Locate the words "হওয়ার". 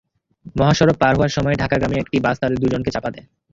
1.15-1.35